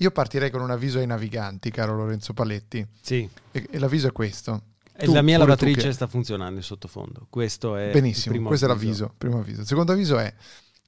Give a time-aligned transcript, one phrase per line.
[0.00, 2.86] Io partirei con un avviso ai naviganti, caro Lorenzo Paletti.
[3.00, 3.28] Sì.
[3.50, 4.62] E, e l'avviso è questo.
[4.96, 7.26] E Tu, la mia lavatrice che- sto funzionando in sottofondo.
[7.30, 8.66] Questo è Benissimo, questo avviso.
[8.66, 9.60] è l'avviso, primo avviso.
[9.62, 10.32] Il secondo avviso è,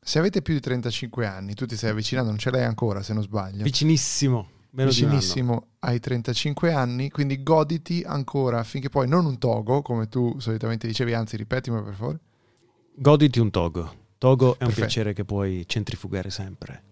[0.01, 3.12] se avete più di 35 anni, tu ti stai avvicinando, non ce l'hai ancora se
[3.12, 4.49] non sbaglio, Vicinissimo.
[4.73, 10.87] Vicinissimo ai 35 anni, quindi goditi ancora affinché poi non un togo, come tu solitamente
[10.87, 12.21] dicevi, anzi ripetimelo per favore.
[12.95, 13.95] Goditi un togo.
[14.19, 14.81] Togo è un Perfetto.
[14.81, 16.84] piacere che puoi centrifugare sempre.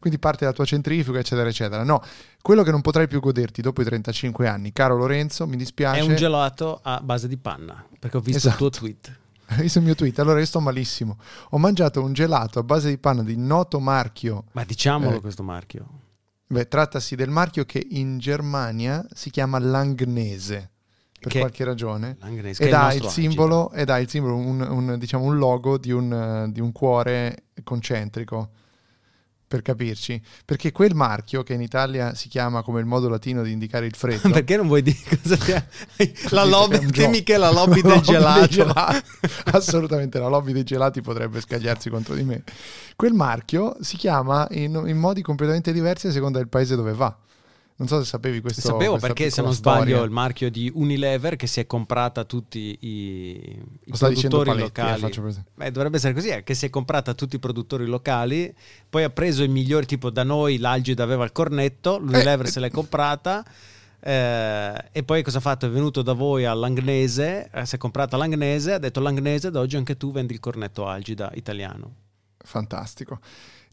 [0.00, 1.82] Quindi parte la tua centrifuga, eccetera, eccetera.
[1.82, 2.02] No,
[2.42, 6.00] quello che non potrai più goderti dopo i 35 anni, caro Lorenzo, mi dispiace.
[6.00, 7.84] È un gelato a base di panna.
[7.98, 8.64] Perché ho visto Esatto.
[8.64, 9.16] il tuo tweet.
[9.50, 10.18] Hai visto il mio tweet?
[10.18, 11.16] Allora io sto malissimo.
[11.50, 14.44] Ho mangiato un gelato a base di panna di noto marchio.
[14.52, 15.20] Ma diciamolo Eh.
[15.20, 15.86] questo marchio.
[16.46, 20.70] Beh, trattasi del marchio che in Germania si chiama Langnese.
[21.20, 22.16] Per Che- qualche ragione.
[22.58, 26.60] Ed ha, simbolo, ed ha il simbolo, un, un, diciamo, un logo di un, di
[26.60, 28.50] un cuore concentrico.
[29.48, 30.20] Per capirci.
[30.44, 33.94] Perché quel marchio, che in Italia si chiama come il modo latino di indicare il
[33.94, 34.28] freddo.
[34.30, 35.66] Perché non vuoi dire cosa sia?
[36.30, 38.46] La lobby, temi che la lobby del dei gelato.
[38.46, 39.08] gelati.
[39.52, 42.44] Assolutamente, la lobby dei gelati potrebbe scagliarsi contro di me.
[42.94, 47.16] Quel marchio si chiama in, in modi completamente diversi a seconda del paese dove va.
[47.78, 48.60] Non so se sapevi questo.
[48.60, 50.02] Sapevo perché se non sbaglio storia.
[50.02, 55.20] il marchio di Unilever che si è comprata tutti i, i produttori Paletti, eh, locali.
[55.20, 55.50] presente.
[55.54, 58.52] Beh, dovrebbe essere così, eh, che si è comprata tutti i produttori locali,
[58.90, 62.58] poi ha preso i migliori, tipo da noi l'Algida aveva il cornetto, l'Unilever Eh, se
[62.58, 63.44] l'è comprata.
[64.00, 65.66] eh, e poi cosa ha fatto?
[65.66, 69.76] È venuto da voi all'Angnese, eh, si è comprata l'Angnese, ha detto l'Angnese, da oggi
[69.76, 71.94] anche tu vendi il cornetto Algida italiano.
[72.38, 73.20] Fantastico.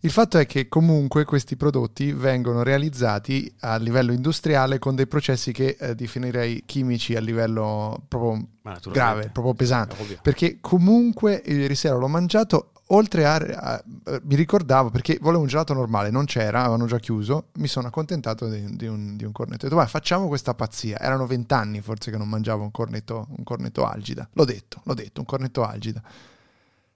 [0.05, 5.51] Il fatto è che comunque questi prodotti vengono realizzati a livello industriale con dei processi
[5.51, 8.49] che eh, definirei chimici a livello proprio
[8.91, 9.95] grave, proprio pesante.
[9.99, 10.19] Ovvio.
[10.21, 15.47] Perché comunque ieri sera l'ho mangiato, oltre a, a- eh, mi ricordavo perché volevo un
[15.47, 19.31] gelato normale, non c'era, avevano già chiuso, mi sono accontentato di, di un, di un
[19.31, 19.65] cornetto.
[19.65, 20.99] Ho detto, "Vai, facciamo questa pazzia.
[20.99, 24.29] Erano vent'anni forse che non mangiavo un cornetto, un cornetto algida.
[24.33, 25.99] L'ho detto, l'ho detto, un cornetto algida.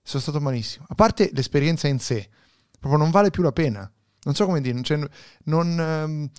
[0.04, 0.86] Sono stato malissimo.
[0.90, 2.30] A parte l'esperienza in sé,
[2.80, 3.92] proprio non vale più la pena.
[4.24, 5.00] Non so come dire, cioè,
[5.46, 6.30] non...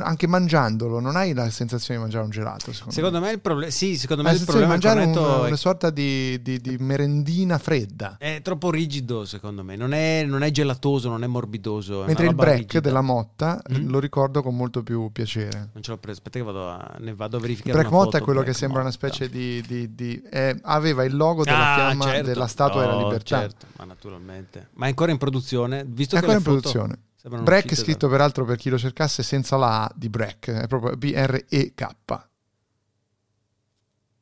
[0.00, 3.40] anche mangiandolo non hai la sensazione di mangiare un gelato secondo, Secondo me me il
[3.40, 6.60] problema, sì, secondo me il di problema del mangiare un- è una sorta di, di-
[6.60, 9.76] di merendina fredda È troppo rigido, secondo me.
[9.76, 12.02] Non è, non è gelatoso, non è morbidoso.
[12.02, 12.80] è mentre il break rigida.
[12.80, 13.88] della motta Mm?
[13.88, 16.18] lo ricordo con molto più piacere Non ce l'ho preso.
[16.18, 17.78] Aspetta, che vado a, ne vado a il verificare.
[17.78, 21.04] break una motta è quello che Break sembra una specie di, di- di- eh, aveva
[21.04, 22.26] il logo della Ah, fiamma certo.
[22.26, 24.68] della statua della Oh, libertà certo, ma naturalmente.
[24.74, 25.84] Ma è ancora in produzione?
[25.86, 26.98] Visto è che ancora in foto produzione
[27.28, 30.96] break è scritto peraltro per chi lo cercasse senza la A di break è proprio
[30.96, 31.86] B-R-E-K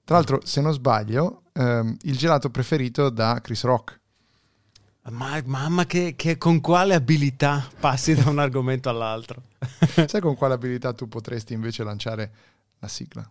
[0.04, 4.00] tra l'altro se non sbaglio ehm, il gelato preferito da Chris Rock.
[5.00, 9.42] Da- Ma, mamma, che, che- con quale abilità passi da un argomento all'altro?
[10.06, 12.32] sai con quale abilità tu potresti invece lanciare
[12.78, 13.30] la sigla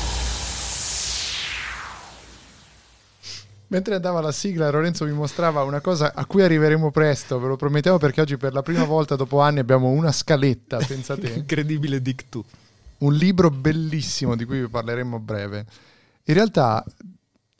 [3.71, 7.55] Mentre andava la sigla, Lorenzo mi mostrava una cosa a cui arriveremo presto, ve lo
[7.55, 12.27] promettevo perché oggi per la prima volta dopo anni abbiamo una scaletta, pensate, Incredibile Dick
[12.27, 12.43] tu.
[12.97, 15.65] un libro bellissimo di cui vi parleremo a breve.
[16.25, 16.83] In realtà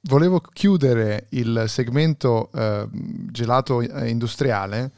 [0.01, 4.91] volevo chiudere il segmento eh, gelato eh, industriale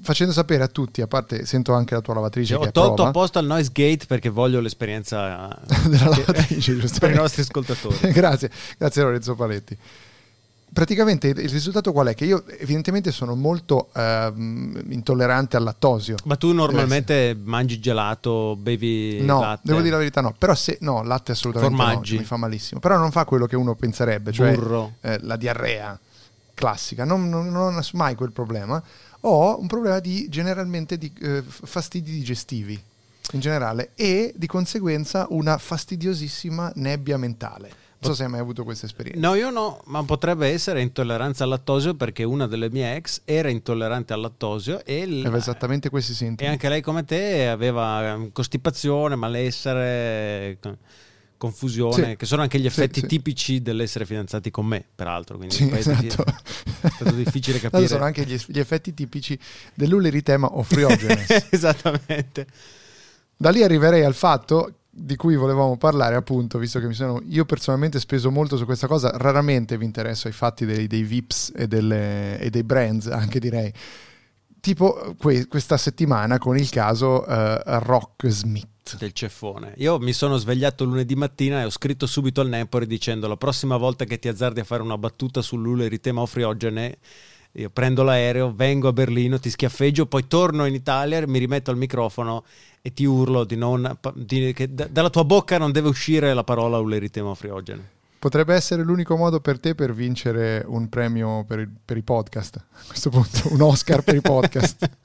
[0.00, 3.40] facendo sapere a tutti, a parte sento anche la tua lavatrice Cioè, ho tolto apposta
[3.40, 5.48] il noise gate perché voglio l'esperienza
[5.88, 7.18] della lavatrice, per giustamente.
[7.18, 7.96] i nostri ascoltatori.
[8.12, 9.76] grazie, grazie Lorenzo Paletti.
[10.70, 12.14] Praticamente il risultato qual è?
[12.14, 16.16] Che io evidentemente sono molto ehm, intollerante al lattosio.
[16.24, 19.62] Ma tu normalmente mangi gelato, bevi No, latte?
[19.64, 20.34] devo dire la verità, no.
[20.36, 22.12] Però se no, latte assolutamente no, Formaggi.
[22.12, 22.80] che mi fa malissimo.
[22.80, 24.56] Però non fa quello che uno penserebbe, cioè
[25.00, 25.98] eh, la diarrea
[26.52, 27.04] classica.
[27.04, 28.80] Non, non, non ho mai quel problema.
[29.20, 32.80] Ho un problema di generalmente di eh, fastidi digestivi
[33.32, 37.86] in generale e di conseguenza una fastidiosissima nebbia mentale.
[38.00, 39.20] Non so se hai mai avuto questa esperienza.
[39.26, 43.48] No, io no, ma potrebbe essere intolleranza al lattosio perché una delle mie ex era
[43.48, 46.48] intollerante al lattosio e, l- Aveva esattamente questi e sintomi.
[46.48, 50.58] anche lei come te aveva um, costipazione, malessere,
[51.38, 52.16] confusione, Sì.
[52.16, 53.06] che sono anche gli effetti sì.
[53.06, 55.36] tipici dell'essere fidanzati con me, peraltro.
[55.38, 56.24] Quindi Sì, esatto.
[56.82, 57.86] è stato difficile capire.
[57.88, 59.38] sono anche gli, gli effetti tipici
[59.74, 61.46] dell'uleritema o friogenes.
[61.50, 62.46] Esattamente.
[63.36, 67.22] Da lì arriverei al fatto di cui volevamo parlare, appunto, visto che mi sono.
[67.28, 69.10] Io personalmente speso molto su questa cosa.
[69.14, 73.72] Raramente vi interesso ai fatti dei, dei VIPs e, delle- e dei brands, anche direi.
[74.60, 78.96] Tipo que- questa settimana con il caso eh, Rock Smith.
[78.98, 79.74] del ceffone.
[79.76, 83.76] Io mi sono svegliato lunedì mattina e ho scritto subito al Nepori dicendo la prossima
[83.76, 86.96] volta che ti azzardi a fare una battuta sull'uleritema o friogene
[87.52, 91.76] io prendo l'aereo, vengo a Berlino, ti schiaffeggio, poi torno in Italia, mi rimetto al
[91.76, 92.44] microfono
[92.82, 96.44] e ti urlo di non, di- che da- dalla tua bocca non deve uscire la
[96.44, 97.90] parola uleritema o friogene.
[98.18, 102.56] Potrebbe essere l'unico modo per te per vincere un premio per, il- per i podcast.
[102.56, 104.90] A questo punto, un Oscar per i podcast.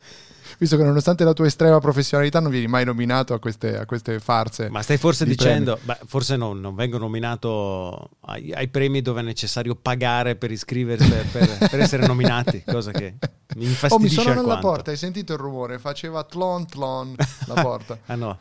[0.57, 4.19] Visto che nonostante la tua estrema professionalità non vieni mai nominato a queste, a queste
[4.19, 4.69] farse.
[4.69, 9.21] Ma stai forse di dicendo, beh, forse no, non vengo nominato ai, ai premi dove
[9.21, 14.21] è necessario pagare per iscriversi, per, per essere nominati, cosa che mi Oh, mi infastidisce
[14.21, 15.79] suonano alla porta, hai sentito il rumore?
[15.79, 17.15] Faceva tlon tlon
[17.47, 17.97] la porta.
[18.05, 18.37] Ah no.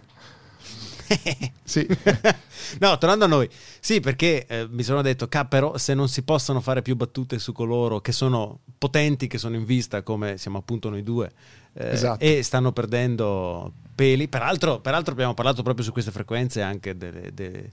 [1.65, 1.87] Sì.
[2.81, 3.49] no, tornando a noi,
[3.81, 7.39] sì, perché eh, mi sono detto, "Ca, però se non si possono fare più battute
[7.39, 11.31] su coloro che sono potenti, che sono in vista, come siamo appunto noi due,
[11.75, 12.23] eh, Esatto.
[12.25, 17.71] e stanno perdendo peli, peraltro, peraltro abbiamo parlato proprio su queste frequenze anche delle- de-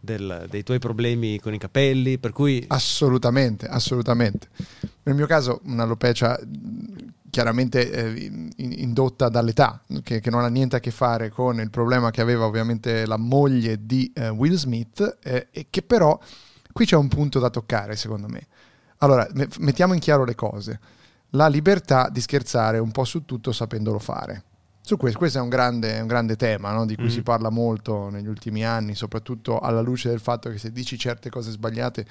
[0.00, 4.48] del- dei tuoi problemi con i capelli, per cui Assolutamente, assolutamente.
[5.04, 7.05] Nel mio caso una alopecia mh,
[7.36, 8.24] chiaramente eh,
[8.56, 12.22] in- indotta dall'età, che, che non ha niente a che fare con il problema che
[12.22, 16.18] aveva ovviamente la moglie di eh, Will Smith, eh, e che però
[16.72, 18.46] qui c'è un punto da toccare secondo me.
[19.00, 20.80] Allora, me- mettiamo in chiaro le cose.
[21.32, 24.44] La libertà di scherzare un po' su tutto sapendolo fare.
[24.80, 26.86] Su questo, questo è un grande, un grande tema no?
[26.86, 27.08] di cui Mm.
[27.08, 31.28] si parla molto negli ultimi anni, soprattutto alla luce del fatto che se dici certe
[31.28, 32.06] cose sbagliate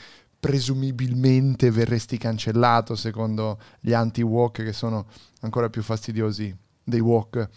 [0.46, 5.08] presumibilmente verresti cancellato secondo gli anti-walk che sono
[5.42, 7.50] ancora più fastidiosi dei walk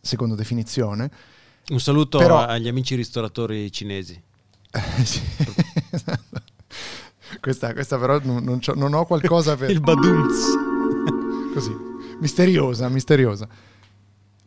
[0.00, 1.10] secondo definizione.
[1.70, 4.20] un saluto Però- agli amici ristoratori cinesi.
[5.04, 5.20] Sì.
[5.90, 6.42] Esatto.
[7.40, 9.70] questa, questa però non, non non ho qualcosa per...
[9.70, 10.44] Il badunz.
[11.54, 11.74] così,
[12.20, 13.48] misteriosa, misteriosa.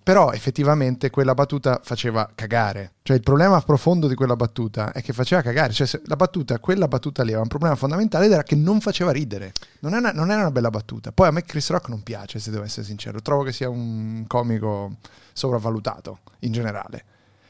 [0.01, 2.93] Però effettivamente quella battuta faceva cagare.
[3.01, 5.73] Cioè il problema profondo di quella battuta è che faceva cagare.
[5.73, 9.11] Cioè la battuta, quella battuta lì aveva un problema fondamentale ed era che non faceva
[9.11, 9.53] ridere.
[9.81, 11.11] Non era, non era una bella battuta.
[11.11, 13.21] Poi a me Chris Rock non piace, se devo essere sincero.
[13.21, 14.95] Trovo che sia un comico
[15.33, 17.03] sopravvalutato in generale.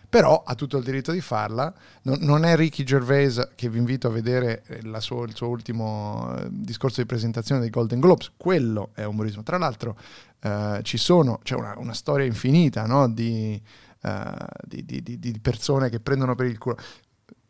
[0.09, 1.71] Però ha tutto il diritto di farla.
[2.03, 6.35] Non, non è Ricky Gervais che vi invito a vedere eh, suo- il suo ultimo
[6.35, 8.31] eh, discorso di presentazione dei Golden Globes.
[8.35, 9.43] Quello è umorismo.
[9.43, 9.95] Tra l'altro
[10.41, 13.07] eh, ci sono, c'è una, una storia infinita no?
[13.07, 13.61] di,
[14.01, 14.33] eh,
[14.63, 16.77] di- di- di persone che prendono per il culo.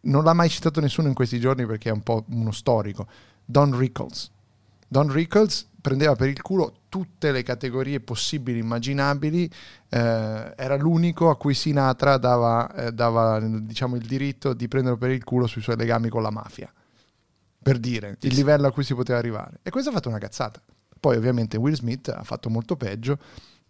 [0.01, 3.07] Non l'ha mai citato nessuno in questi giorni perché è un po' uno storico.
[3.45, 4.31] Don Rickles.
[4.91, 9.49] Don Rickles prendeva per il culo tutte le categorie possibili, immaginabili,
[9.89, 15.11] eh, era l'unico a cui Sinatra dava, eh, dava, diciamo, il diritto di prenderlo per
[15.11, 16.73] il culo sui suoi legami con la mafia.
[17.61, 19.59] Per dire il livello a cui si poteva arrivare.
[19.61, 20.59] E questo ha fatto una cazzata.
[20.99, 23.19] Poi ovviamente Will Smith ha fatto molto peggio,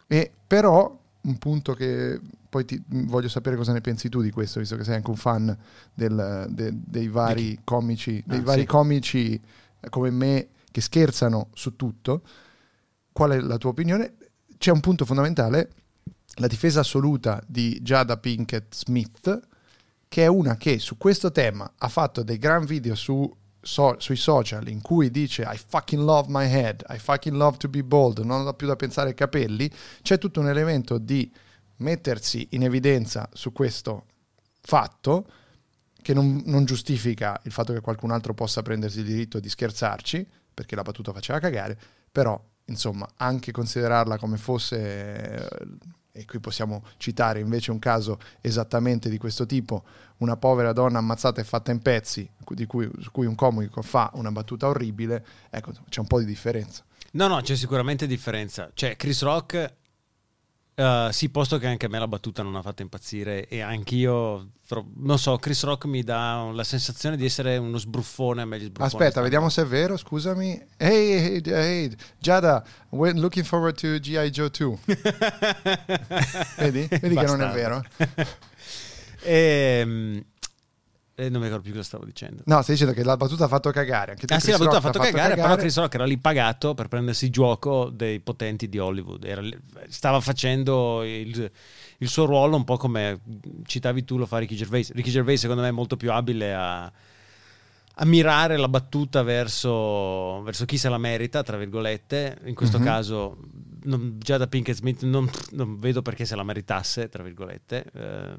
[0.07, 2.18] e però un punto che
[2.50, 5.18] poi ti, voglio sapere cosa ne pensi tu di questo, visto che sei anche un
[5.18, 5.56] fan
[5.94, 8.68] del- de- dei vari comici, dei Ah, vari sì.
[8.68, 9.42] comici
[9.90, 12.23] come me che scherzano su tutto.
[13.11, 14.16] Qual è la tua opinione?
[14.57, 15.69] C'è un punto fondamentale,
[16.35, 19.47] la difesa assoluta di Jada Pinkett Smith,
[20.07, 24.16] che è una che su questo tema ha fatto dei gran video su, so- sui
[24.16, 28.19] social in cui dice I fucking love my head, I fucking love to be bold,
[28.19, 29.69] non ho più da pensare ai capelli,
[30.02, 31.31] c'è tutto un elemento di
[31.78, 34.06] mettersi in evidenza su questo
[34.61, 35.26] fatto
[36.02, 40.28] che non, non giustifica il fatto che qualcun altro possa prendersi il diritto di scherzarci,
[40.59, 41.80] perché la battuta faceva cagare,
[42.11, 45.47] però insomma anche considerarla come fosse,
[46.11, 49.85] e qui possiamo citare invece un caso esattamente di questo tipo,
[50.18, 54.33] una povera donna ammazzata e fatta in pezzi, cui, su cui un comico fa una
[54.33, 56.83] battuta orribile, ecco c'è un po' di differenza.
[57.11, 58.69] No, no, c'è sicuramente differenza.
[58.73, 59.75] Cioè, Chris Rock,
[60.80, 64.52] eh, sì, posto che anche a me la battuta non ha fatto impazzire e anch'io,
[64.95, 68.64] non so, Chris Rock mi dà la sensazione di essere uno sbruffone, a me gli
[68.64, 70.57] sbruffoni Aspetta, stanno- vediamo se è vero, scusami.
[70.78, 74.30] Hey, hey, hey, Giada, looking forward to G.I.
[74.30, 74.78] Joe 2.
[76.56, 76.88] Vedi?
[76.90, 77.83] Vedi che non è vero?
[79.21, 80.24] Ehm,
[81.19, 82.44] E non mi ricordo più cosa stavo dicendo.
[82.45, 84.11] No, stai dicendo che la battuta ha fatto cagare.
[84.11, 86.06] Anche tu, Ah sì, la battuta ha Rock fatto t'ha cagare, però Chris Rock era
[86.06, 89.26] lì pagato per prendersi gioco dei potenti di Hollywood.
[89.26, 89.42] Era
[89.90, 91.52] stava facendo il,
[91.97, 93.19] il suo ruolo un po' come
[93.66, 94.94] citavi tu lo fa Ricky Gervais.
[94.94, 100.64] Ricky Gervais secondo me è molto più abile a, a mirare la battuta verso, verso
[100.64, 102.38] chi se la merita, tra virgolette.
[102.45, 102.83] In questo Mhm.
[102.85, 103.38] caso
[103.83, 107.85] non, già da Pinkett Smith non, non vedo perché se la meritasse, tra virgolette.
[107.94, 108.33] Eh,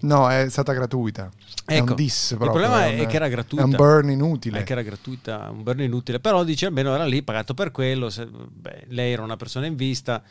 [0.00, 1.30] No, è stata gratuita.
[1.64, 3.64] è Ecco, un diss il problema è, è che era gratuita.
[3.64, 4.60] È un burn inutile.
[4.60, 8.08] Eh, che era gratuita, un burn inutile, però dice almeno era lì pagato per quello,
[8.10, 10.22] se- beh, lei era una persona in vista,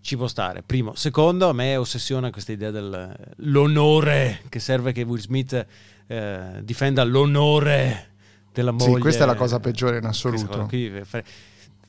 [0.00, 0.62] ci può stare.
[0.62, 5.66] Primo, secondo, a me ossessiona questa idea dell'onore, che serve che Will Smith
[6.06, 8.10] eh, difenda l'onore
[8.52, 8.94] della moglie.
[8.94, 10.66] Sì, questa è la cosa peggiore in assoluto.
[10.66, 11.24] qui, eh,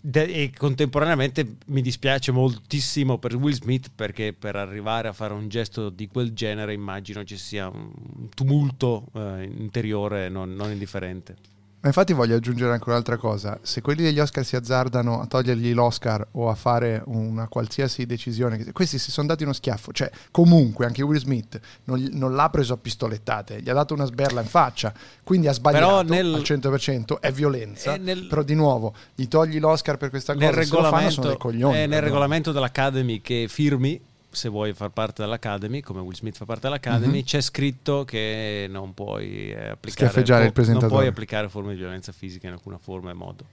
[0.02, 5.90] e contemporaneamente mi dispiace moltissimo per Will Smith perché per arrivare a fare un gesto
[5.90, 11.36] di quel genere immagino ci sia un tumulto eh, interiore non, non indifferente.
[11.82, 13.58] Ma infatti voglio aggiungere anche un'altra cosa.
[13.62, 18.74] Se quelli degli Oscar si azzardano a togliergli l'Oscar o a fare una qualsiasi decisione,
[18.74, 19.94] questi si sono dati uno schiaffo.
[19.94, 24.04] Cioè, comunque, anche Will Smith non, non l'ha preso a pistolettate, gli ha dato una
[24.04, 24.94] sberla in faccia.
[25.24, 27.94] Quindi ha sbagliato nel- al 100%, è violenza.
[27.94, 30.88] E nel- Però di nuovo, gli togli l'Oscar per questa cosa, Nel lo fanno sono
[30.92, 31.74] regolamento, dei coglioni.
[31.76, 32.04] è nel però.
[32.04, 37.18] regolamento dell'Academy che firmi, se vuoi far parte dell'Academy, come Will Smith fa parte dell'Academy,
[37.20, 37.24] Mhm.
[37.24, 42.48] c'è scritto che non puoi eh, applicare, il non puoi applicare forme di violenza fisica
[42.48, 43.46] in alcuna forma e modo.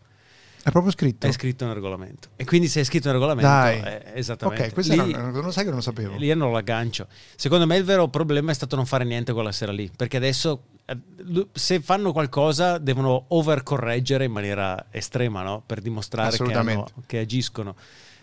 [0.63, 1.29] È proprio scritto.
[1.29, 2.31] È scritto nel regolamento.
[2.35, 3.81] E quindi se è scritto nel regolamento, Dai.
[3.81, 4.65] eh, esattamente.
[4.65, 6.17] Ok, questo Lì- non, non lo sai che non lo sapevo.
[6.17, 7.07] Lì hanno l'aggancio.
[7.37, 10.63] Secondo me il vero problema è stato non fare niente quella sera lì, perché adesso
[10.87, 10.99] eh,
[11.53, 15.63] se fanno qualcosa devono overcorreggere in maniera estrema, no?
[15.65, 17.77] Per dimostrare che, hanno- che agiscono.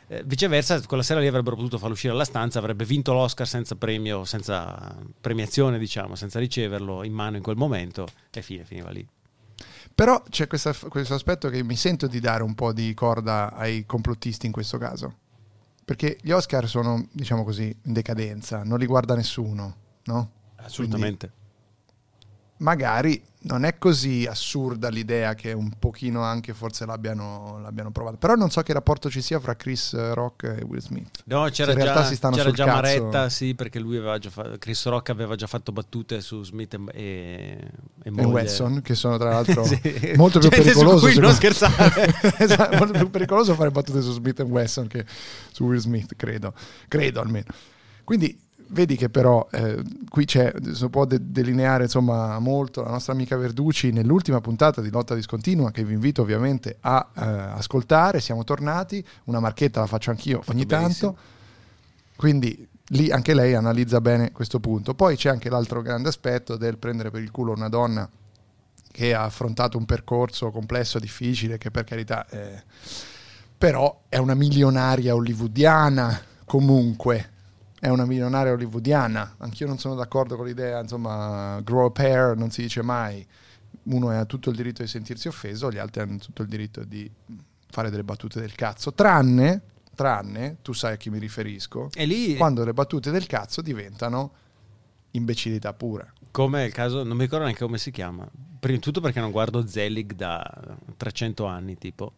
[0.07, 3.75] Eh, viceversa, quella sera lì avrebbero potuto far uscire alla stanza, avrebbe vinto l'Oscar senza
[3.75, 9.07] premio, senza premiazione, diciamo, senza riceverlo in mano in quel momento e fine, finiva lì.
[9.95, 13.85] Però c'è questa- questo aspetto che mi sento di dare un po' di corda ai
[13.85, 15.17] complottisti in questo caso.
[15.85, 20.31] Perché gli Oscar sono, diciamo così, in decadenza, non li guarda nessuno, no?
[20.55, 21.31] Assolutamente.
[22.57, 28.17] Magari non è così assurda l'idea che un pochino anche forse l'abbiano, l'abbiano provato.
[28.17, 31.23] Però non so che rapporto ci sia fra Chris Rock e Will Smith.
[31.25, 32.65] No, c'era in realtà già, si stanno c'era già.
[32.65, 36.73] Maretta, sì, perché lui aveva già fatto, Chris Rock aveva già fatto battute su Smith
[36.93, 37.57] e,
[38.03, 38.23] e, e.
[38.23, 39.79] Wesson, che sono tra l'altro Sì.
[40.15, 41.05] molto più su pericoloso.
[41.05, 42.13] cui non scherzare.
[42.39, 45.05] esatto, molto più pericoloso fare battute su Smith e Wesson che
[45.51, 46.53] su Will Smith, credo.
[46.87, 47.51] Credo almeno.
[48.03, 48.37] Quindi
[48.69, 53.37] vedi che però eh, qui c'è, si può de- delineare insomma molto la nostra amica
[53.37, 58.19] Verducci nell'ultima puntata di Lotta Discontinua che vi invito ovviamente a eh, ascoltare.
[58.19, 61.13] Siamo tornati, una marchetta la faccio anch'io ogni benissimo.
[61.13, 61.31] tanto.
[62.15, 64.93] Quindi lì anche lei analizza bene questo punto.
[64.93, 68.09] Poi c'è anche l'altro grande aspetto del prendere per il culo una donna
[68.91, 72.61] che ha affrontato un percorso complesso, difficile, che per carità eh,
[73.57, 77.31] però è una milionaria hollywoodiana comunque.
[77.83, 79.35] È una milionaria hollywoodiana.
[79.39, 83.27] Anch'io non sono d'accordo con l'idea, insomma, grow a pair non si dice mai.
[83.83, 87.11] Uno ha tutto il diritto di sentirsi offeso, gli altri hanno tutto il diritto di
[87.69, 88.93] fare delle battute del cazzo.
[88.93, 89.61] Tranne,
[89.95, 94.31] tranne, tu sai a chi mi riferisco, E lì, quando le battute del cazzo diventano
[95.11, 96.09] imbecillità pura.
[96.31, 98.25] come è il caso, non mi ricordo neanche come si chiama.
[98.61, 100.41] Prima di tutto perché non guardo Zelig da
[100.95, 102.13] 300 anni, tipo.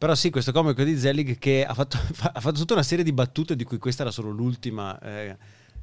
[0.00, 1.98] Però sì, questo comico di Zelig che ha fatto,
[2.32, 5.36] ha fatto tutta una serie di battute di cui questa era solo l'ultima, eh,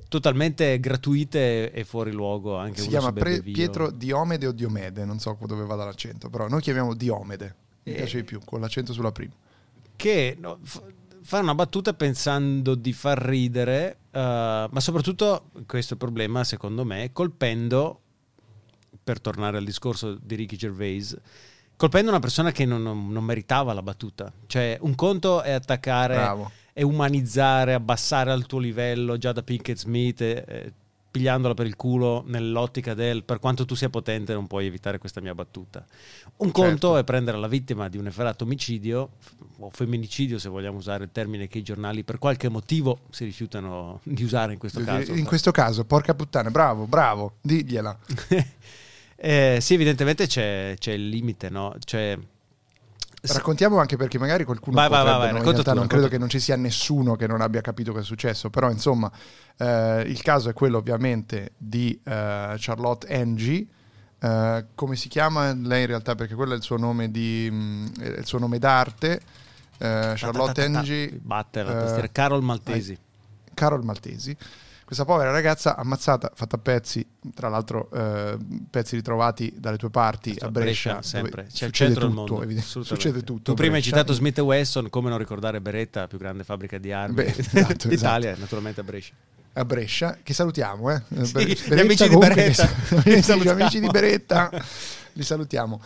[0.09, 2.57] totalmente gratuite e fuori luogo.
[2.57, 3.43] Anche si chiama Pre-.
[3.43, 7.95] Pietro Diomede o Diomede, non so dove vada l'accento, però noi chiamiamo Diomede, mi Eh.
[7.97, 9.33] piace di più, con l'accento sulla prima.
[9.95, 10.81] che no, f-
[11.21, 16.83] fa una battuta pensando di far ridere, eh, ma soprattutto questo è il problema, secondo
[16.85, 18.01] me, colpendo,
[19.03, 21.15] per tornare al discorso di Ricky Gervais,
[21.77, 24.31] colpendo una persona che non, non- non meritava la battuta.
[24.47, 26.51] Cioè, un conto è attaccare Bravo.
[26.73, 30.73] e umanizzare, abbassare al tuo livello già da Pinkett Smith, eh, eh,
[31.09, 35.21] pigliandola per il culo nell'ottica del per quanto tu sia potente non puoi evitare questa
[35.21, 35.83] mia battuta.
[36.37, 36.97] Un conto Certo.
[36.97, 39.11] è prendere la vittima di un efferato omicidio
[39.59, 43.99] o femminicidio, se vogliamo usare il termine che i giornali per qualche motivo si rifiutano
[44.03, 45.13] di usare in questo caso.
[45.13, 47.97] In questo caso, porca puttana, bravo, bravo, digliela.
[49.17, 51.75] Eh, sì, evidentemente c'è, c'è il limite, no?
[51.83, 52.17] Cioè,
[53.19, 56.07] Raccontiamo anche perché magari qualcuno Vai, potrebbe, vai, vai, no, in realtà tu, non credo
[56.07, 59.11] che non ci sia nessuno che non abbia capito cosa è successo, però insomma
[59.57, 63.65] eh, il caso è quello ovviamente di eh, Charlotte Angie,
[64.19, 68.01] eh, come si chiama lei in realtà perché quello è il suo nome, di, mh,
[68.01, 69.19] è il suo nome d'arte,
[69.79, 72.11] eh, Charlotte Angie, batte la eh.
[72.11, 72.97] Carol Maltesi.
[73.53, 74.37] Carol Maltesi.
[74.87, 78.37] Questa povera ragazza ammazzata, fatta a pezzi, tra l'altro eh,
[78.69, 81.41] pezzi ritrovati dalle tue parti Sto a Brescia, sempre.
[81.41, 82.43] dove C'è il succede centro del tutto, mondo.
[82.43, 83.03] evidente- assolutamente.
[83.09, 83.51] succede tutto.
[83.51, 83.97] Tu prima hai Brescia.
[83.97, 88.33] citato Smith Wesson, come non ricordare Beretta, più grande fabbrica di armi Beh, esatto, d'Italia,
[88.37, 89.11] naturalmente a Brescia.
[89.51, 91.01] a Brescia, che salutiamo, eh.
[91.21, 92.69] Sì, Ber- gli amici di Beretta.
[93.03, 94.49] Gli Li amici di Beretta,
[95.11, 95.81] li salutiamo.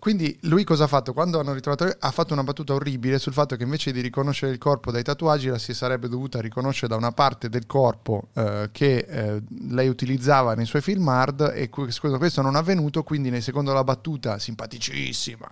[0.00, 1.12] Quindi lui cosa ha fatto?
[1.12, 4.56] Quando hanno ritrovato ha fatto una battuta orribile sul fatto che invece di riconoscere il
[4.58, 8.96] corpo dai tatuaggi la si sarebbe dovuta riconoscere da una parte del corpo eh, che
[9.06, 13.42] eh, lei utilizzava nei suoi film hard e questo, questo non è avvenuto, quindi nel
[13.42, 15.46] secondo la battuta simpaticissima.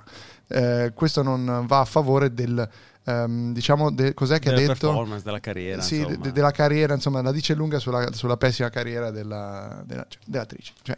[0.49, 2.67] eh, questo non va a favore del
[3.05, 4.87] ehm, diciamo de- cos'è che Della ha detto?
[4.89, 5.83] performance, della carriera.
[5.83, 6.17] Sì, insomma.
[6.17, 10.73] de- della carriera, insomma, la dice lunga sulla, sulla pessima carriera della, della- cioè, dell'attrice.
[10.83, 10.97] Cioè,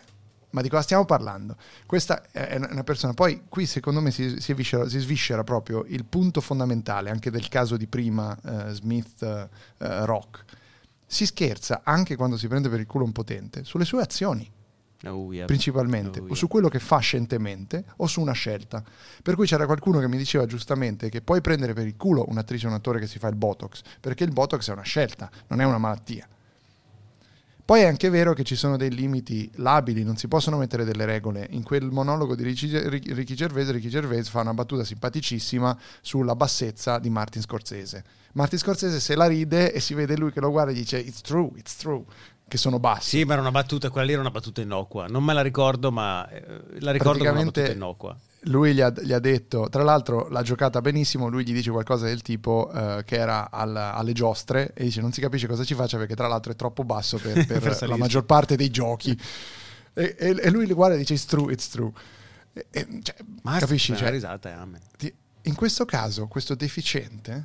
[0.51, 1.57] ma di cosa stiamo parlando?
[1.87, 3.15] Questa è una persona.
[3.15, 7.49] Poi qui secondo me si, si, viscera- si sviscera proprio il punto fondamentale anche del
[7.49, 9.49] caso di prima eh, Smith eh,
[10.05, 10.45] Rock.
[11.07, 14.51] Si scherza anche quando si prende per il culo un potente sulle sue azioni
[15.07, 15.47] Oh, yeah.
[15.47, 16.35] principalmente, Oh, o yeah.
[16.37, 18.85] su quello che fa scientemente o su una scelta.
[19.23, 22.67] Per cui c'era qualcuno che mi diceva giustamente che puoi prendere per il culo un'attrice
[22.67, 25.61] o un attore che si fa il Botox, perché il Botox è una scelta, non
[25.63, 26.29] è una malattia.
[27.71, 31.05] Poi è anche vero che ci sono dei limiti labili, non si possono mettere delle
[31.05, 31.47] regole.
[31.51, 37.11] In quel monologo di Ricky, Gervais, Ricky Gervais fa una battuta simpaticissima sulla bassezza di
[37.11, 38.03] Martin Scorsese.
[38.33, 41.21] Martin Scorsese se la ride e si vede lui che lo guarda e dice It's
[41.21, 42.03] true, it's true,
[42.49, 43.19] che sono bassi.
[43.19, 45.07] Sì, ma era una battuta, quella lì era una battuta innocua.
[45.07, 46.43] Non me la ricordo, ma eh,
[46.81, 48.17] la ricordo come una battuta innocua.
[48.45, 52.07] Lui gli ha, gli ha detto, tra l'altro l'ha giocata benissimo, lui gli dice qualcosa
[52.07, 55.75] del tipo eh, che era al- alle giostre e dice non si capisce cosa ci
[55.75, 59.19] faccia perché tra l'altro è troppo basso per, per Per la maggior parte dei giochi.
[59.93, 61.91] E, e- e lui li guarda e dice it's true, it's true.
[62.53, 63.95] E- cioè, Ma capisci?
[63.95, 64.81] Cioè, risata e amen.
[64.97, 67.45] ti- in questo caso questo deficiente,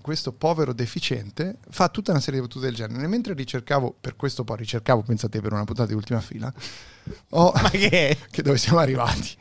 [0.00, 3.04] questo povero deficiente, fa tutta una serie di battute del genere.
[3.04, 6.52] E mentre ricercavo, per questo poi ricercavo, pensate per una puntata di ultima fila,
[7.30, 7.52] ho...
[7.62, 8.18] Ma che?
[8.30, 9.36] che dove siamo arrivati.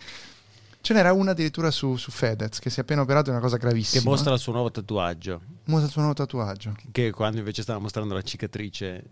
[0.82, 3.58] Ce n'era una addirittura su, su Fedez che si è appena operato, è una cosa
[3.58, 4.04] Che gravissima.
[4.10, 5.42] mostra il suo nuovo tatuaggio.
[5.66, 6.76] Mostra il suo nuovo tatuaggio.
[6.92, 9.04] Che quando invece stava mostrando la cicatrice.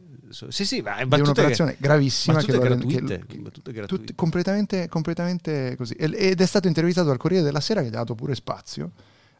[0.49, 3.23] Sì, sì, ma è Di battute, un'operazione gravissima che lo gratuite.
[3.27, 3.88] che- battute gratuite.
[4.03, 5.93] tutti- completamente, completamente così.
[5.93, 8.91] E- Ed è stato intervistato al Corriere della Sera che gli ha dato pure spazio.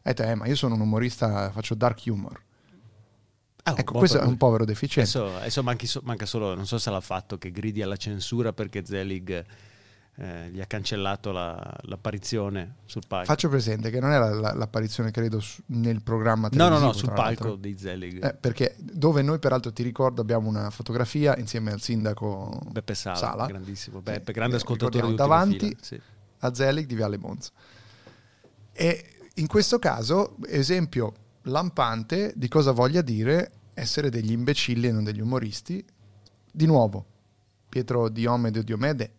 [0.02, 2.40] Ha detto, eh, ma io sono un umorista, faccio dark humor.
[3.64, 5.16] Ah, Ecco, questo è un povero deficiente.
[5.18, 9.44] Adesso, adesso manca solo, non so se l'ha fatto, che gridi alla censura perché Zelig
[10.22, 13.24] eh, gli ha cancellato la- l'apparizione sul palco.
[13.24, 16.86] Faccio presente che non era la- l'apparizione, credo, su- nel programma no, no, televisivo.
[16.86, 17.44] no, sul tra l'altro.
[17.48, 18.24] palco di Zelig.
[18.24, 23.16] Eh, perché dove noi, peraltro, ti ricordo, abbiamo una fotografia insieme al sindaco Beppe Sala,
[23.16, 23.46] Sala.
[23.46, 23.96] grandissimo.
[23.98, 26.00] Sì, Beppe, grande eh, ascoltatore di davanti fila, sì.
[26.40, 27.50] a Zelig di Viale Monza.
[28.72, 29.04] E
[29.34, 35.20] in questo caso, esempio lampante di cosa voglia dire essere degli imbecilli e non degli
[35.20, 35.82] umoristi.
[36.52, 37.06] Di nuovo,
[37.68, 39.12] Pietro Diomede o Diomede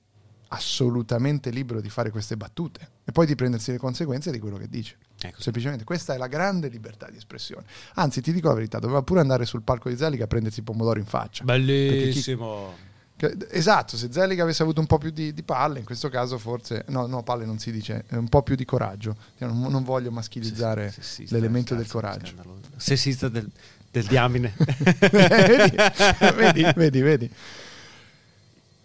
[0.53, 4.67] assolutamente libero di fare queste battute e poi di prendersi le conseguenze di quello che
[4.67, 4.97] dice.
[5.19, 7.65] Ecco, Semplicemente questa è la grande libertà di espressione.
[7.95, 10.63] Anzi, ti dico la verità, doveva pure andare sul palco di Zelig a prendersi i
[10.63, 11.43] pomodori in faccia.
[11.43, 12.89] Bellissimo.
[13.51, 16.85] Esatto, se Zelig avesse avuto un po' più di, di palle, in questo caso forse,
[16.87, 19.15] no, no, palle non si dice, un po' più di coraggio.
[19.37, 22.33] Io non, non voglio maschilizzare Sessista, l'elemento del coraggio.
[22.77, 23.47] Sessista del,
[23.91, 24.55] del diamine.
[25.11, 25.75] vedi,
[26.35, 27.31] vedi, vedi, vedi.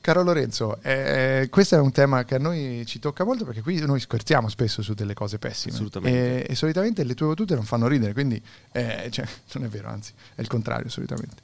[0.06, 3.80] Caro Lorenzo, eh, questo è un tema che a noi ci tocca molto perché qui
[3.80, 5.74] noi scherziamo spesso su delle cose pessime.
[5.74, 6.46] Assolutamente.
[6.46, 8.40] E, e solitamente le tue battute non fanno ridere, quindi
[8.70, 11.42] eh, cioè, non è vero, anzi, è il contrario solitamente.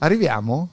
[0.00, 0.68] Arriviamo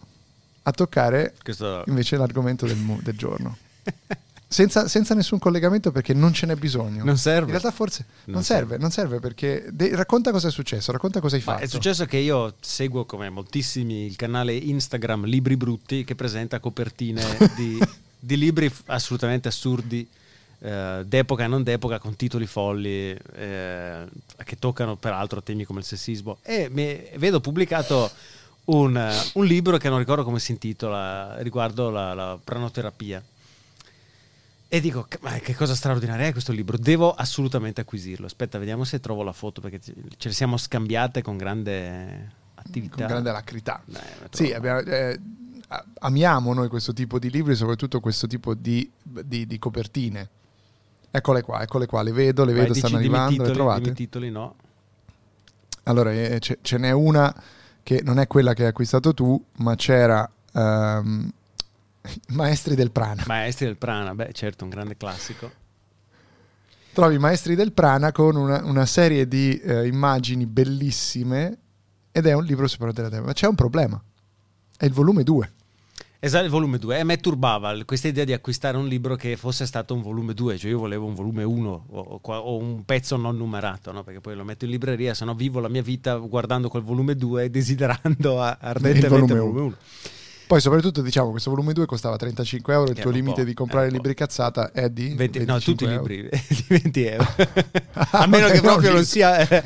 [0.63, 3.55] a toccare Questo invece l'argomento del, mu- del giorno.
[4.53, 7.03] Senza, senza nessun collegamento perché non ce n'è bisogno.
[7.03, 7.45] non serve.
[7.45, 8.81] In realtà forse non, Non serve, serve.
[8.81, 11.63] non serve perché de- racconta cosa è successo, racconta cosa hai Ma fatto.
[11.65, 17.21] è successo che io seguo come moltissimi il canale Instagram Libri Brutti che presenta copertine
[17.57, 17.79] di,
[18.19, 20.07] di libri f- assolutamente assurdi,
[20.59, 24.05] eh, d'epoca e non d'epoca, con titoli folli, eh,
[24.43, 26.37] che toccano peraltro temi come il sessismo.
[26.43, 28.11] E mi- vedo pubblicato
[28.65, 33.21] un, un libro che non ricordo come si intitola, riguardo la, la pranoterapia.
[34.73, 36.77] E dico, "Ca- ma che cosa straordinaria è questo libro?
[36.79, 38.25] Devo assolutamente acquisirlo.
[38.25, 42.95] Aspetta, vediamo se trovo la foto perché ce le siamo scambiate con grande attività.
[42.95, 43.83] con grande alacrità.
[43.85, 45.19] Eh, la Sì, abbiamo- eh,
[45.99, 50.27] amiamo noi questo tipo di libri, soprattutto questo tipo di, di- di copertine.
[51.11, 53.81] Eccole qua, eccole qua, le vedo, le Vai, vedo, dici, stanno arrivando, le titoli, trovate?
[53.81, 54.55] dimmi titoli, no.
[55.83, 57.31] Allora, eh, ce, ce n'è una
[57.83, 61.31] che non è quella che hai acquistato tu, ma c'era ehm,
[62.29, 63.23] Maestri del Prana.
[63.27, 65.61] Maestri del Prana, beh, certo, un grande classico.
[66.93, 71.57] Trovi Maestri del Prana con una, una serie di eh, immagini bellissime
[72.11, 73.25] ed è un libro sul Prano Terrapeute.
[73.25, 74.01] Ma c'è un problema.
[74.77, 75.51] È il volume 2.
[76.19, 76.95] Esatto, il volume 2.
[76.95, 80.33] E a me turbava questa idea di acquistare un libro che fosse stato un volume
[80.33, 84.03] 2, cioè io volevo un volume 1 o, o, un pezzo non numerato, no?
[84.03, 87.15] perché poi lo metto in libreria, se no vivo la mia vita guardando quel volume
[87.15, 89.75] 2 e desiderando ardentemente il volume 1.
[90.45, 94.13] Poi soprattutto diciamo questo volume 2 costava 35 euro, il tuo limite di comprare libri
[94.13, 96.11] cazzata è di 20, no, tutti euro.
[96.11, 97.27] i libri di 20 euro.
[97.93, 99.63] a meno che proprio non sia eh,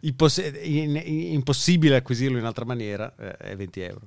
[0.00, 4.00] impossibile acquisirlo in altra maniera, eh, è 20 euro.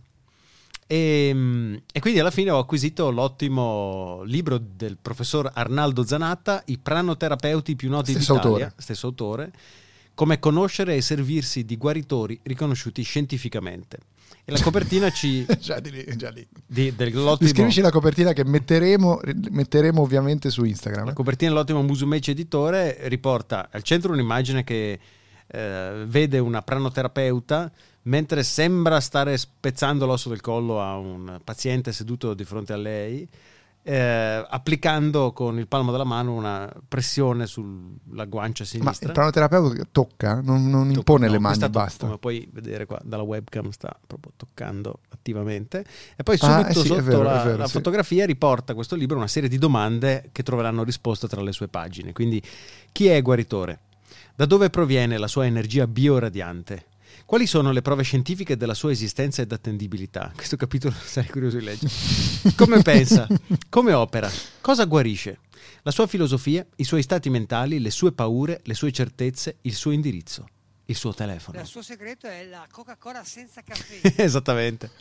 [0.87, 6.77] E, ehm, e, quindi alla fine ho acquisito l'ottimo libro del professor Arnaldo Zanatta, I
[6.77, 8.73] pranoterapeuti più noti stesso d'Italia, autore.
[8.77, 9.51] stesso autore,
[10.13, 13.97] come conoscere e servirsi di guaritori riconosciuti scientificamente.
[14.45, 15.45] E la copertina ci...
[15.59, 16.45] già di lì, già lì.
[16.65, 17.49] Di, dell'ottimo...
[17.49, 19.21] Scrivici la copertina che metteremo,
[19.51, 21.05] metteremo ovviamente su Instagram.
[21.05, 21.15] La eh.
[21.15, 24.99] copertina dell'ottimo Musumeci editore riporta al centro un'immagine che
[25.47, 27.71] eh, vede una pranoterapeuta
[28.03, 33.27] mentre sembra stare spezzando l'osso del collo a un paziente seduto di fronte a lei
[33.85, 38.91] eh, applicando con il palmo della mano una pressione sulla guancia sinistra.
[38.91, 42.05] Ma il pranoterapeuta tocca, non, non Tocca, impone no, le mani, basta.
[42.05, 45.85] Come puoi vedere qua dalla webcam sta proprio toccando attivamente.
[46.15, 47.73] E poi subito ah, eh sì, sotto vero, la, vero, la sì.
[47.73, 52.13] fotografia riporta questo libro una serie di domande che troveranno risposta tra le sue pagine.
[52.13, 52.41] Quindi
[52.91, 53.79] chi è guaritore?
[54.35, 56.85] Da dove proviene la sua energia bioradiante?
[57.25, 60.31] Quali sono le prove scientifiche della sua esistenza ed attendibilità?
[60.35, 61.91] Questo capitolo sarei curioso di leggere.
[62.55, 63.27] Come pensa?
[63.69, 64.29] Come opera?
[64.61, 65.39] Cosa guarisce?
[65.83, 69.91] La sua filosofia, i suoi stati mentali, le sue paure, le sue certezze, il suo
[69.91, 70.47] indirizzo,
[70.85, 71.59] il suo telefono.
[71.59, 74.13] Il suo segreto è la Coca-Cola senza caffè.
[74.21, 74.91] Esattamente.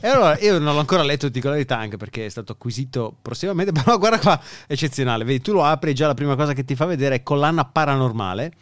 [0.00, 3.72] E allora io non l'ho ancora letto, di verità, anche perché è stato acquisito prossimamente,
[3.80, 5.24] però guarda qua, eccezionale.
[5.24, 7.64] Vedi, tu lo apri e già la prima cosa che ti fa vedere è collana
[7.64, 8.52] paranormale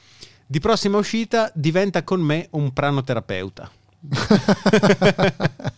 [0.51, 3.71] di prossima uscita diventa con me un pranoterapeuta.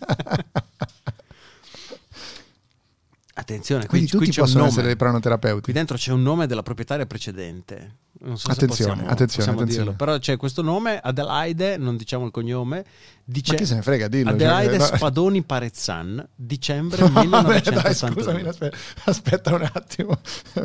[3.35, 5.63] Attenzione, quindi qui, tutti qui possono essere dei pranoterapeuti.
[5.63, 7.97] Qui dentro c'è un nome della proprietaria precedente.
[8.21, 9.93] Non so attenzione, possiamo, attenzione, possiamo attenzione.
[9.97, 12.85] Però c'è questo nome, Adelaide, non diciamo il cognome.
[13.25, 14.31] Dice, Ma chi se ne frega, dillo.
[14.31, 17.83] Adelaide cioè, Spadoni Parezzan, dicembre no, 1982.
[17.83, 20.21] Dai, scusami, aspetta, aspetta un attimo.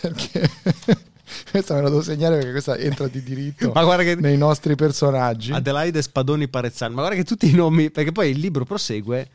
[0.00, 0.50] Perché
[1.50, 3.72] questa me la devo segnare perché questa entra di diritto
[4.18, 5.52] nei nostri personaggi.
[5.52, 6.94] Adelaide Spadoni Parezzani.
[6.94, 9.28] Ma guarda che tutti i nomi, perché poi il libro prosegue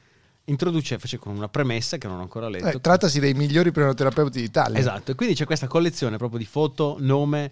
[0.46, 2.78] introduce fece con una premessa che non ho ancora letto.
[2.78, 4.78] Eh, trattasi dei migliori prenoterapeuti d'Italia.
[4.78, 7.52] Esatto, e quindi c'è questa collezione proprio di foto, nome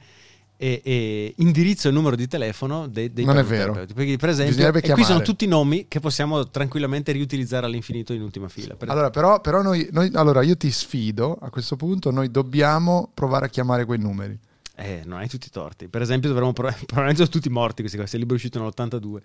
[0.58, 3.74] e, e indirizzo e numero di telefono dei, dei non è vero.
[3.74, 8.48] Perché, per esempio, e qui sono tutti nomi che possiamo tranquillamente riutilizzare all'infinito in ultima
[8.48, 8.76] fila.
[8.76, 13.10] Per allora, però, però noi, noi, allora, io ti sfido a questo punto, noi dobbiamo
[13.14, 14.38] provare a chiamare quei numeri.
[14.84, 15.88] Eh, non hai tutti i torti.
[15.88, 19.22] Per esempio, dovremmo probabilmente sono tutti morti questi qua, se il libro è uscito nell'82.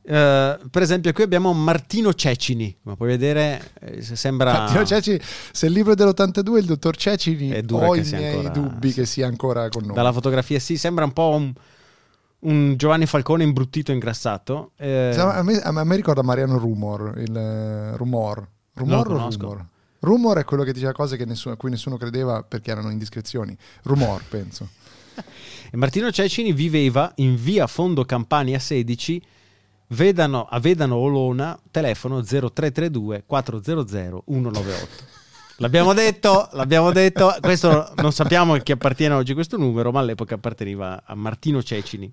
[0.00, 2.74] Uh, per esempio, qui abbiamo Martino Cecini.
[2.82, 4.52] Ma puoi vedere, eh, sembra.
[4.52, 5.20] Martino Cecini,
[5.52, 8.94] se il libro è dell'82, il dottor Cecini, ho i miei ancora, dubbi sì.
[8.94, 9.94] che sia ancora con noi.
[9.94, 11.52] Dalla fotografia, sì, sembra un po' un,
[12.40, 14.72] un Giovanni Falcone imbruttito, ingrassato.
[14.76, 15.14] Eh...
[15.18, 17.14] A, me, a, me, ricorda Mariano Rumor.
[17.18, 18.48] Il uh, Rumor.
[18.74, 19.66] Rumor o Rumor?
[20.00, 23.56] Rumor è quello che diceva cose nessuno, a cui nessuno credeva perché erano indiscrezioni.
[23.82, 24.68] Rumor, penso.
[25.70, 29.22] E Martino Cecini viveva in via Fondo Campania 16
[29.88, 33.86] Vedano, a Vedano Olona, telefono 0332 400
[34.26, 35.16] 198.
[35.60, 40.34] L'abbiamo detto, l'abbiamo detto, questo non sappiamo a chi appartiene oggi questo numero, ma all'epoca
[40.34, 42.12] apparteneva a Martino Cecini.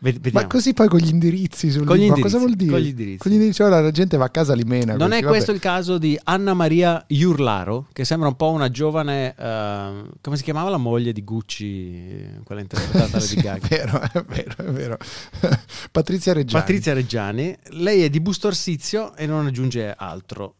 [0.00, 0.40] Vediamo.
[0.40, 2.70] Ma così poi con gli indirizzi sul con gli indirizzi, cosa vuol dire?
[2.70, 3.18] Con gli indirizzi.
[3.18, 3.62] Con gli indirizzi.
[3.62, 4.96] Ora la gente va a casa li mena.
[4.96, 8.70] Non questi, è questo il caso di Anna Maria Iurlaro, che sembra un po' una
[8.70, 13.66] giovane, uh, come si chiamava la moglie di Gucci, quella interpretata da sì, Lady Gaga?
[13.66, 14.98] È vero, è vero, è vero.
[15.92, 16.60] Patrizia Reggiani.
[16.60, 17.56] Patrizia Reggiani.
[17.72, 20.56] Lei è di Busto Arsizio e non aggiunge altro.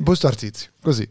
[0.00, 1.08] Busto Arsizio, così.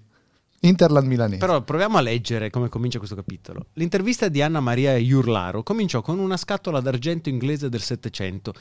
[0.62, 1.40] Interland milanese.
[1.40, 3.68] Però proviamo a leggere come comincia questo capitolo.
[3.74, 8.54] L'intervista di Anna Maria Iurlaro cominciò con una scatola d'argento inglese del Settecento,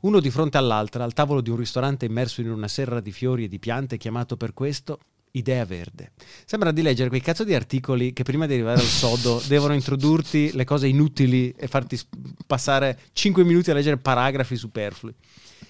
[0.00, 3.44] uno di fronte all'altra, al tavolo di un ristorante immerso in una serra di fiori
[3.44, 4.98] e di piante chiamato per questo
[5.32, 6.12] Idea Verde.
[6.44, 10.52] Sembra di leggere quei cazzo di articoli che prima di arrivare al sodo devono introdurti
[10.52, 11.98] le cose inutili e farti
[12.46, 15.14] passare 5 minuti a leggere paragrafi superflui.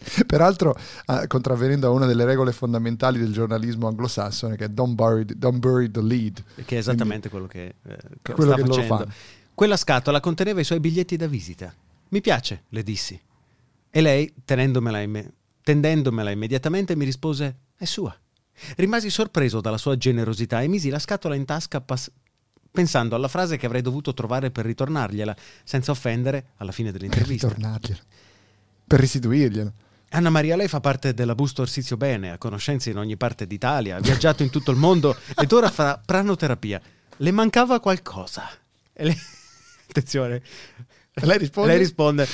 [0.27, 5.25] Peraltro, eh, contravvenendo a una delle regole fondamentali del giornalismo anglosassone, che è don't bury,
[5.25, 6.43] don't bury the lead.
[6.65, 9.13] Che è esattamente Quindi, quello che, eh, che quello che facendo.
[9.55, 11.73] Quella scatola conteneva i suoi biglietti da visita.
[12.09, 13.21] Mi piace, le dissi.
[13.91, 18.17] E lei, tenendomela, me- tendendomela immediatamente, mi rispose: È sua.
[18.77, 22.11] Rimasi sorpreso dalla sua generosità e misi la scatola in tasca pas-
[22.71, 27.49] pensando alla frase che avrei dovuto trovare per ritornargliela, senza offendere alla fine dell'intervista.
[27.49, 28.01] Per ritornargliela.
[28.87, 29.73] per restituirglielo.
[30.15, 33.97] Anna Maria, lei fa parte della Busto Orsizio Bene, ha conoscenze in ogni parte d'Italia,
[33.97, 36.81] ha viaggiato in tutto il mondo ed ora fa pranoterapia.
[37.17, 38.47] Le mancava qualcosa.
[38.93, 39.17] E lei...
[39.89, 40.43] Attenzione.
[41.15, 41.71] Lei risponde?
[41.71, 42.29] Lei risponde.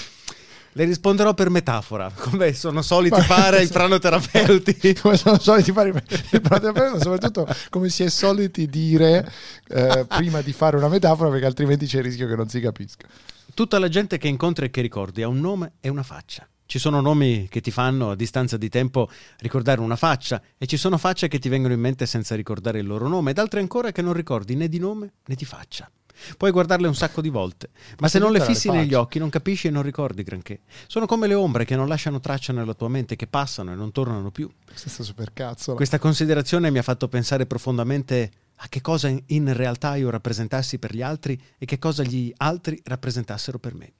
[0.72, 4.94] Le risponderò per metafora, come sono soliti fare i pranoterapeuti.
[5.00, 9.28] come sono soliti fare i pranoterapeuti, ma soprattutto come si è soliti dire
[9.68, 13.06] eh, prima di fare una metafora, perché altrimenti c'è il rischio che non si capisca.
[13.54, 16.46] Tutta la gente che incontri e che ricordi ha un nome e una faccia.
[16.68, 20.76] Ci sono nomi che ti fanno a distanza di tempo ricordare una faccia e ci
[20.76, 23.90] sono facce che ti vengono in mente senza ricordare il loro nome ed altre ancora
[23.90, 25.90] che non ricordi né di nome né di faccia.
[26.36, 29.68] Puoi guardarle un sacco di volte, ma se non le fissi negli occhi non capisci
[29.68, 30.60] e non ricordi granché.
[30.88, 33.90] Sono come le ombre che non lasciano traccia nella tua mente, che passano e non
[33.90, 34.50] tornano più.
[34.66, 35.72] Questa super cazzo.
[35.72, 40.94] Questa considerazione mi ha fatto pensare profondamente a che cosa in- realtà io rappresentassi per
[40.94, 43.92] gli altri e che cosa gli altri rappresentassero per me.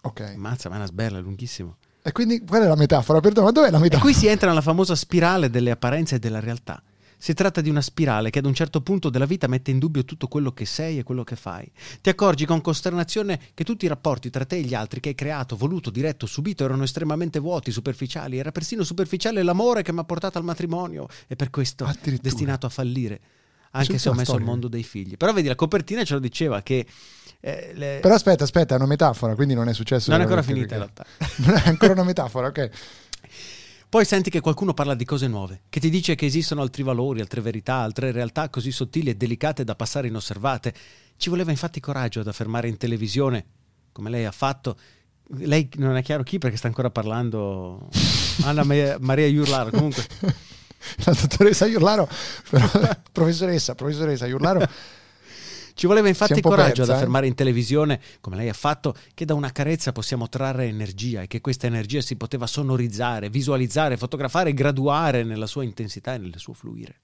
[0.00, 0.32] Ok.
[0.36, 1.76] Mazza, ma è una sberla, lunghissimo.
[2.06, 3.18] E quindi qual è la metafora?
[3.18, 4.08] Perdono, ma dov'è la E metafora?
[4.08, 6.80] qui si entra nella famosa spirale delle apparenze e della realtà.
[7.18, 10.04] Si tratta di una spirale che ad un certo punto della vita mette in dubbio
[10.04, 11.68] tutto quello che sei e quello che fai.
[12.00, 15.14] Ti accorgi con costernazione che tutti i rapporti tra te e gli altri che hai
[15.16, 18.38] creato, voluto, diretto, subito erano estremamente vuoti, superficiali.
[18.38, 22.68] Era persino superficiale l'amore che mi ha portato al matrimonio e per questo destinato a
[22.68, 23.20] fallire.
[23.72, 25.16] Anche se ho messo al mondo dei figli.
[25.16, 26.86] Però vedi, la copertina ce lo diceva che...
[27.40, 30.10] eh, le- Però aspetta, aspetta, è una metafora, quindi non è successo.
[30.10, 31.50] non è ancora finita in perché- realtà.
[31.50, 32.70] Non è ancora una metafora, ok.
[33.88, 37.20] Poi senti che qualcuno parla di cose nuove, che ti dice che esistono altri valori,
[37.20, 40.74] altre verità, altre realtà così sottili e delicate da passare inosservate.
[41.16, 43.44] Ci voleva infatti coraggio ad affermare in televisione,
[43.92, 44.76] come lei ha fatto.
[45.38, 47.88] Lei non è chiaro chi perché sta ancora parlando
[48.42, 49.70] Anna Ma- Maria Iurlaro.
[49.70, 50.04] Comunque,
[51.04, 52.08] La dottoressa Iurlaro,
[52.50, 52.68] però,
[53.12, 54.68] professoressa, professoressa Iurlaro,
[55.76, 56.92] ci voleva infatti coraggio persa, ad eh?
[56.94, 61.26] affermare in televisione, come lei ha fatto, che da una carezza possiamo trarre energia e
[61.26, 66.32] che questa energia si poteva sonorizzare, visualizzare, fotografare e graduare nella sua intensità e nel
[66.38, 67.00] suo fluire.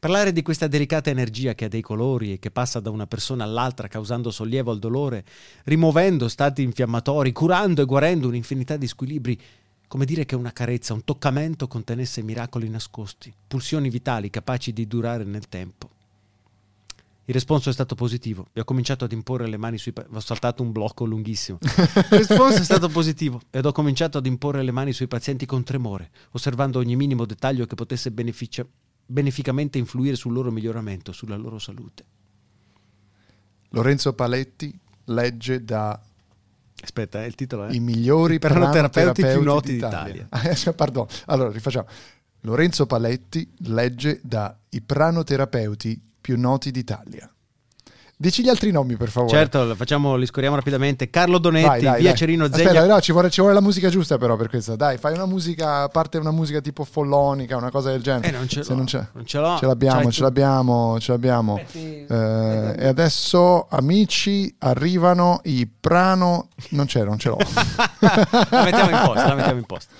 [0.00, 3.44] Parlare di questa delicata energia che ha dei colori e che passa da una persona
[3.44, 5.24] all'altra causando sollievo al dolore,
[5.62, 9.40] rimuovendo stati infiammatori, curando e guarendo un'infinità di squilibri,
[9.86, 15.22] come dire che una carezza, un toccamento contenesse miracoli nascosti, pulsioni vitali capaci di durare
[15.22, 15.90] nel tempo.
[17.28, 20.20] Il responso è stato positivo e ho cominciato ad imporre le mani sui pa- ho
[20.20, 21.58] saltato un blocco lunghissimo.
[21.60, 25.64] Il responso è stato positivo ed ho cominciato ad imporre le mani sui pazienti con
[25.64, 28.64] tremore, osservando ogni minimo dettaglio che potesse beneficia-
[29.04, 32.04] beneficamente influire sul loro miglioramento, sulla loro salute.
[33.70, 36.00] Lorenzo Paletti legge da
[36.80, 40.28] Aspetta, eh, il titolo è i migliori pranoterapeuti più noti d'Italia.
[40.30, 40.70] d'Italia.
[40.70, 41.06] Eh, pardon.
[41.24, 41.88] Allora, rifacciamo.
[42.42, 47.30] Lorenzo Paletti legge da i pranoterapeuti più noti d'Italia.
[48.18, 49.30] Dici gli altri nomi, per favore.
[49.32, 51.08] Certo, facciamo, li scorriamo rapidamente.
[51.08, 52.18] Carlo Donetti, Vai, dai, via dai.
[52.18, 52.70] Cerino Zegna.
[52.70, 54.74] Aspetta, no, ci vuole, ci vuole la musica giusta però per questa.
[54.74, 58.26] Dai, fai una musica, a parte una musica tipo follonica, una cosa del genere.
[58.26, 58.76] Eh, non ce Se l'ho.
[58.76, 59.06] non c'è.
[59.12, 59.56] Non ce l'ho.
[59.58, 60.22] Ce l'abbiamo, C'hai ce tu.
[60.24, 61.54] l'abbiamo, ce l'abbiamo.
[61.54, 62.06] Aspetti.
[62.08, 66.48] Eh, e adesso, amici, arrivano i prano...
[66.70, 67.36] Non c'è, non ce l'ho.
[68.00, 69.92] la mettiamo in posta, la mettiamo in posta.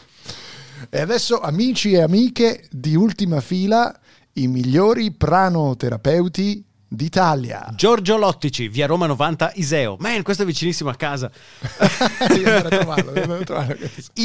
[0.91, 3.95] E adesso, amici e amiche di ultima fila,
[4.39, 6.63] i migliori pranoterapeuti
[6.97, 7.71] d'Italia.
[7.77, 9.97] Giorgio Lottici, via Roma 90, Iseo.
[10.01, 11.31] Man, questo è vicinissimo a casa.
[12.19, 13.77] Andare a trovarlo, andare a trovarlo.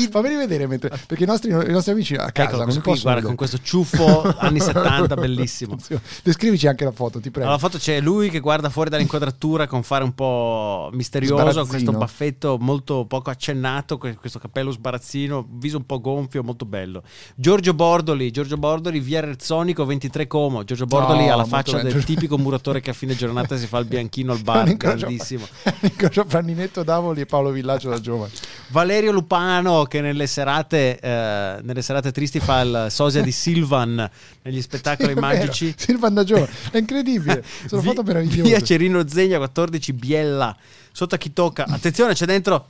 [0.10, 3.02] Fammi vedere mentre, perché i nostri, i nostri amici a casa Eccolo, non qui, possono
[3.12, 5.78] guarda, con questo ciuffo anni 70, bellissimo.
[6.24, 7.48] Descrivici anche la foto, ti prego.
[7.50, 12.58] Alla foto c'è lui che guarda fuori dall'inquadratura con fare un po' misterioso, questo baffetto
[12.60, 17.04] molto poco accennato, que- questo cappello sbarazzino, viso un po' gonfio, molto bello.
[17.36, 20.64] Giorgio Bordoli, Giorgio Bordoli, via Rezzonico 23 Como.
[20.64, 21.92] Giorgio Bordoli No, ha la faccia bello.
[21.92, 25.48] del tipico muratore che a fine giornata si fa il bianchino al bar, grandissimo.
[25.82, 28.32] incrocio fra Ninetto Davoli e Paolo Villaggio da giovane.
[28.68, 34.10] Valerio Lupano che nelle serate, eh, nelle serate tristi fa il sosia di Silvan
[34.44, 35.26] negli spettacoli Sì, è vero.
[35.36, 35.74] magici.
[35.76, 37.44] Silvan da giovane, è incredibile.
[37.68, 38.42] Sono Vi- foto meravigliose.
[38.44, 40.56] Via Cerino Zegna 14 Biella.
[40.94, 41.66] Sotto a chi tocca.
[41.68, 42.68] Attenzione, c'è dentro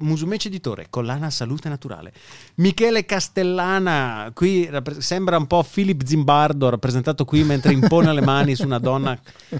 [0.00, 2.12] Musumeci Editore, collana Salute Naturale.
[2.56, 8.54] Michele Castellana, qui rappre- sembra un po' Philip Zimbardo, rappresentato qui mentre impone le mani
[8.54, 9.18] su una donna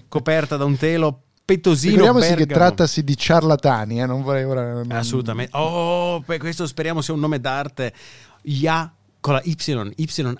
[0.08, 1.22] coperta da un telo.
[1.48, 2.66] Petosino Ricordiamoci che Bergamo.
[2.66, 4.70] trattasi di ciarlatani, eh, non vorrei ora...
[4.74, 5.56] non- Assolutamente.
[5.56, 7.94] Oh, questo speriamo sia un nome d'arte.
[8.42, 8.92] Ya
[9.28, 9.56] con la Y,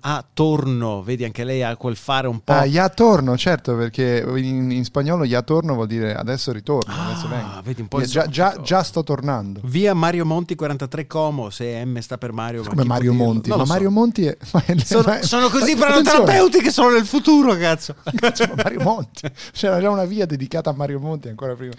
[0.02, 2.52] YA Torno, vedi anche lei ha quel fare un po'.
[2.52, 7.08] Ah, ya torno, certo, perché in, in spagnolo ya torno vuol dire adesso ritorno, Ah,
[7.10, 7.60] adesso vengo.
[7.62, 9.60] vedi un po' già, già, già sto tornando.
[9.64, 12.62] Via Mario Monti 43 Como, se M sta per Mario.
[12.62, 13.12] ma Come può Mario?
[13.12, 13.72] Monti, Non ma so.
[13.72, 14.36] Mario Monti è...
[14.52, 17.94] ma Sono, ma- sono così ma- pranoterapeuti che sono nel futuro, cazzo.
[18.14, 19.28] Cazzo, ma Mario Monti.
[19.52, 21.74] C'era già una via dedicata a Mario Monti ancora prima.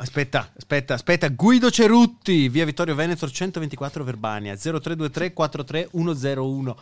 [0.00, 1.28] Aspetta, aspetta, aspetta.
[1.28, 6.76] Guido Cerutti, via Vittorio Veneto 124 Verbania 0323 43101.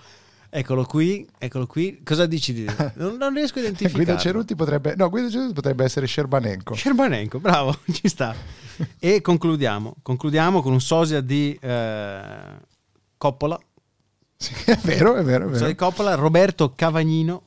[0.51, 2.03] Eccolo qui, eccolo qui.
[2.05, 2.65] Cosa dici di
[2.97, 4.05] Non, non riesco a identificarlo.
[4.05, 6.75] Guido Cerutti potrebbe, no, Guido Cerutti potrebbe essere Scerbanenko.
[6.75, 8.35] Scerbanenko, bravo, ci sta.
[8.99, 12.59] e concludiamo, concludiamo con un sosia di eh,
[13.17, 13.59] Coppola.
[14.37, 15.89] Sì, è vero, è vero, è Sosia di vero.
[15.89, 17.43] Coppola, Roberto Cavagnino,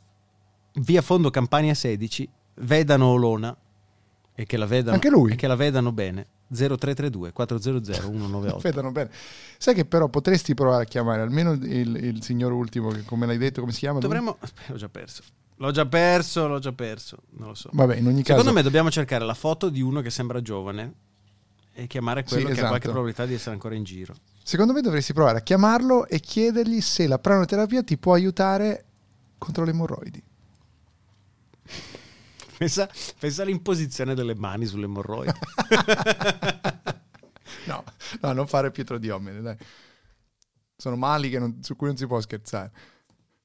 [0.79, 3.55] via Fondo Campania 16, vedano Olona
[4.39, 5.33] e che la vedano, Anche lui?
[5.33, 6.25] e che la vedano bene.
[6.47, 8.59] 0332 400 198.
[8.59, 9.09] Vedono bene.
[9.57, 13.37] Sai che però potresti provare a chiamare almeno il, il signor ultimo, che come l'hai
[13.37, 13.99] detto, come si chiama?
[13.99, 14.37] Dovremmo.
[14.67, 15.23] L'ho già perso.
[15.57, 17.17] L'ho già perso, l'ho già perso.
[17.31, 17.69] Non lo so.
[17.73, 18.39] Vabbè, in ogni caso...
[18.39, 20.93] Secondo me dobbiamo cercare la foto di uno che sembra giovane
[21.73, 22.91] e chiamare quello Sì, che ha qualche esatto.
[22.91, 24.15] probabilità di essere ancora in giro.
[24.41, 28.85] Secondo me dovresti provare a chiamarlo e chiedergli se la pranoterapia ti può aiutare
[29.37, 30.23] contro le emorroidi.
[32.59, 35.31] Pensa, pensa all'imposizione delle mani sulle emorroidi.
[37.65, 37.83] No,
[38.21, 39.57] no, non fare Pietro Diomede, dai.
[40.75, 42.71] Sono mali non- su cui non si può scherzare.